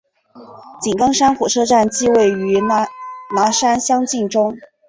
[0.81, 2.59] 井冈山火车站即位于
[3.35, 4.57] 拿山乡境内。